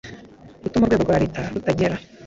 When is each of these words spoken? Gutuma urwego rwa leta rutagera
Gutuma 0.63 0.83
urwego 0.85 1.03
rwa 1.05 1.17
leta 1.23 1.41
rutagera 1.53 1.95